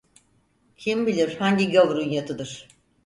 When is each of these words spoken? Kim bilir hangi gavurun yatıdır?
Kim 0.77 1.07
bilir 1.07 1.35
hangi 1.35 1.71
gavurun 1.71 2.09
yatıdır? 2.09 2.67